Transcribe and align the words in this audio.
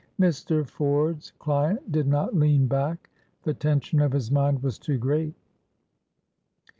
Mr. 0.19 0.67
Ford's 0.67 1.29
client 1.37 1.91
did 1.91 2.07
not 2.07 2.35
lean 2.35 2.65
back, 2.65 3.11
the 3.43 3.53
tension 3.53 4.01
of 4.01 4.13
his 4.13 4.31
mind 4.31 4.63
was 4.63 4.79
too 4.79 4.97
great. 4.97 5.35